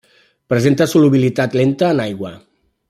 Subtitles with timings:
[0.53, 2.37] Presenta solubilitat lenta en aigua.